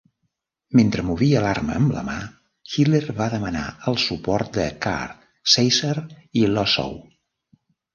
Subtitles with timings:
[0.77, 2.15] Mentre movia l'arma amb la mà,
[2.77, 5.15] Hitler va demanar el suport de Kahr,
[5.57, 5.97] Seisser
[6.45, 7.03] i Lossow.